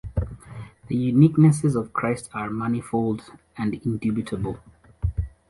[0.87, 3.21] The uniquenesses of Christ are manifold
[3.55, 4.57] and indubitable.